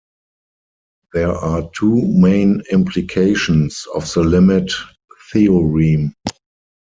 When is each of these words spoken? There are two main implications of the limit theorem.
There 1.13 1.31
are 1.31 1.69
two 1.75 2.01
main 2.07 2.63
implications 2.71 3.85
of 3.93 4.11
the 4.11 4.21
limit 4.23 4.71
theorem. 5.31 6.15